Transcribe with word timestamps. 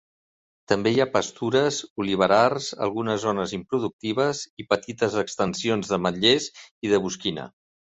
També 0.71 0.93
hi 0.93 1.01
ha 1.03 1.13
pastures, 1.17 1.77
oliverars, 2.03 2.69
algunes 2.87 3.21
zones 3.25 3.53
improductives 3.59 4.43
i 4.65 4.67
petites 4.73 5.21
extensions 5.27 5.95
d'ametllers 5.95 6.51
i 6.89 6.95
de 6.97 7.05
bosquina. 7.07 7.49